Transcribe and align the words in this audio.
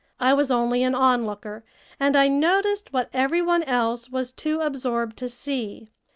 I 0.19 0.33
was 0.33 0.49
only 0.49 0.81
an 0.81 0.95
onlooker, 0.95 1.63
and 1.99 2.15
I 2.15 2.27
noticed 2.27 2.91
what 2.91 3.11
every 3.13 3.43
one 3.43 3.61
else 3.61 4.09
was 4.09 4.31
too 4.31 4.61
absorbed 4.61 5.15
to 5.17 5.29
see. 5.29 5.91